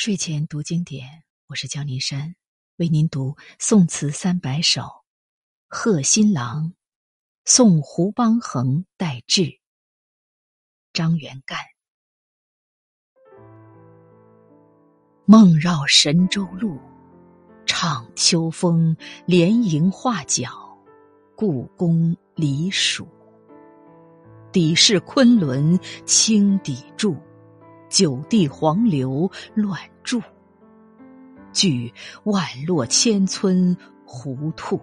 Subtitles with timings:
[0.00, 2.36] 睡前读经典，我是江林山，
[2.76, 4.82] 为您读《宋词三百首》。
[5.66, 6.72] 贺新郎，
[7.44, 9.58] 送胡邦衡代志。
[10.92, 11.58] 张元干。
[15.24, 16.78] 梦绕神州路，
[17.66, 18.96] 唱秋风
[19.26, 20.78] 连营画角，
[21.34, 23.04] 故宫离蜀。
[24.52, 25.76] 底是昆仑
[26.06, 27.16] 青底柱。
[27.88, 30.20] 九地黄流乱注，
[31.52, 31.92] 俱
[32.24, 34.80] 万落千村胡兔。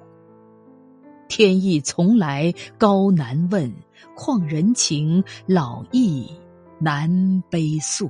[1.28, 3.74] 天意从来高难问，
[4.16, 6.30] 况人情老易
[6.80, 8.10] 难悲诉。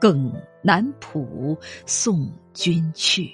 [0.00, 3.32] 更难谱送君去，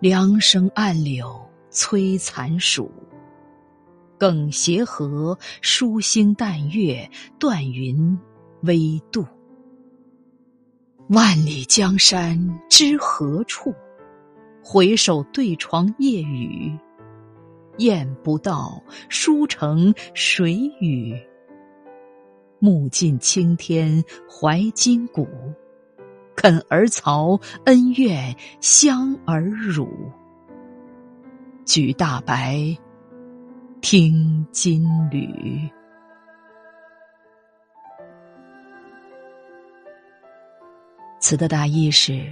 [0.00, 2.90] 凉生暗柳催残暑。
[4.20, 8.18] 更协和，疏星淡月，断云
[8.64, 9.24] 微度。
[11.08, 12.38] 万里江山
[12.68, 13.74] 知何处？
[14.62, 16.70] 回首对床夜雨，
[17.78, 21.18] 雁不到，书成谁与？
[22.58, 25.26] 目尽青天怀今古，
[26.36, 29.88] 肯儿曹恩怨相而辱。
[31.64, 32.76] 举大白。
[33.82, 35.68] 听金缕。
[41.18, 42.22] 词的大意是：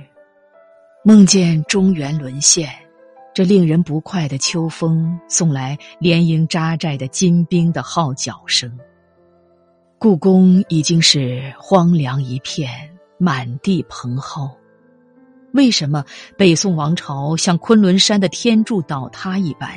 [1.02, 2.68] 梦见中原沦陷，
[3.32, 8.70] 这令人不快的秋风送来连营扎寨的金兵的号角声。
[9.98, 12.68] 故宫已经是荒凉一片，
[13.16, 14.54] 满地蓬蒿。
[15.54, 16.04] 为什么
[16.36, 19.70] 北宋王朝像昆仑山的天柱倒塌一般？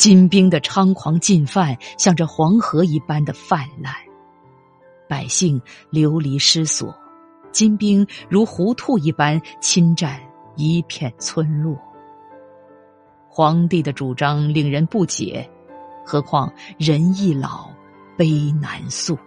[0.00, 3.92] 金兵的猖狂进犯，像这黄河一般的泛滥，
[5.06, 6.96] 百姓流离失所，
[7.52, 10.18] 金兵如糊兔一般侵占
[10.56, 11.76] 一片村落。
[13.28, 15.46] 皇帝的主张令人不解，
[16.02, 17.70] 何况人易老，
[18.16, 19.18] 悲难诉，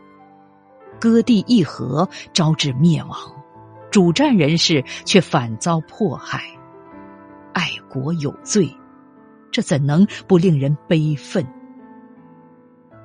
[0.99, 3.15] 割地议和，招致灭亡，
[3.91, 6.41] 主战人士却反遭迫害，
[7.53, 8.75] 爱国有罪。
[9.53, 11.45] 这怎能不令人悲愤？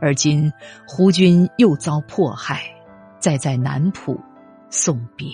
[0.00, 0.50] 而今
[0.86, 2.62] 胡军又遭迫害，
[3.20, 4.18] 再在南浦
[4.70, 5.28] 送别。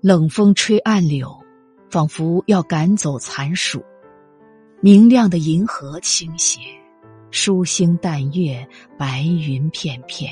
[0.00, 1.28] 冷风吹暗柳，
[1.90, 3.84] 仿佛要赶走残暑。
[4.80, 6.60] 明亮的银河倾斜，
[7.30, 8.66] 疏星淡月，
[8.96, 10.30] 白云片片。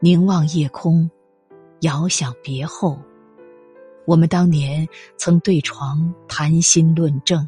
[0.00, 1.10] 凝望夜空，
[1.80, 2.98] 遥想别后，
[4.06, 4.88] 我们当年
[5.18, 7.46] 曾对床谈心论政。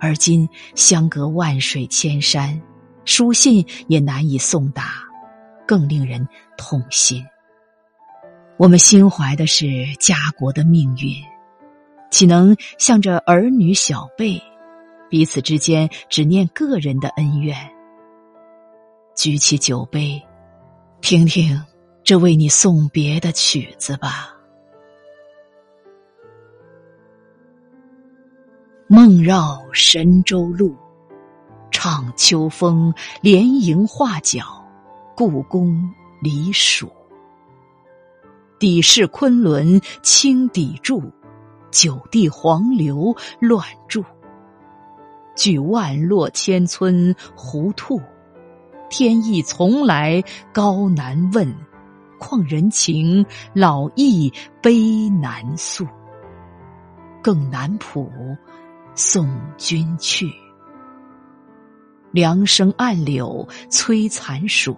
[0.00, 2.60] 而今相隔万水千山，
[3.04, 4.94] 书信也难以送达，
[5.66, 6.26] 更令人
[6.56, 7.24] 痛心。
[8.56, 11.14] 我们心怀的是家国的命运，
[12.10, 14.40] 岂能向着儿女小辈，
[15.08, 17.56] 彼此之间只念个人的恩怨？
[19.14, 20.20] 举起酒杯，
[21.00, 21.60] 听听
[22.04, 24.37] 这为你送别的曲子吧。
[28.90, 30.74] 梦绕神州路，
[31.70, 32.90] 唱秋风
[33.20, 34.64] 连营画角，
[35.14, 36.88] 故宫离蜀。
[38.58, 41.02] 底是昆仑清底柱，
[41.70, 44.02] 九地黄流乱注。
[45.36, 48.00] 举万落千村胡兔，
[48.88, 51.54] 天意从来高难问，
[52.18, 54.32] 况人情老易
[54.62, 55.86] 悲难诉。
[57.22, 58.10] 更难谱。
[58.98, 60.28] 送君去，
[62.10, 64.76] 凉生暗柳催残暑。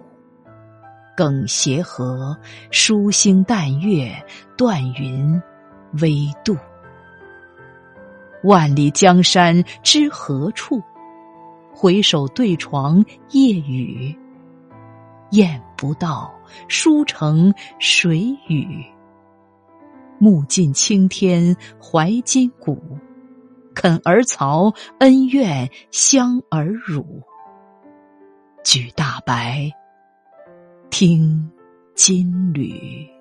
[1.17, 2.37] 更协和，
[2.69, 4.13] 疏星淡月，
[4.55, 5.41] 断云
[6.01, 6.55] 微度。
[8.43, 10.79] 万里江山知何处？
[11.73, 14.15] 回首对床夜雨，
[15.31, 16.31] 雁不到，
[16.67, 18.85] 书成谁与？
[20.19, 22.79] 目尽青天怀今古。
[23.73, 27.21] 肯而曹恩怨相而辱，
[28.63, 29.71] 举大白
[30.89, 31.49] 听
[31.95, 33.20] 金缕。